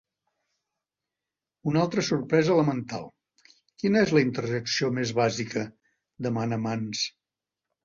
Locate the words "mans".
6.67-7.07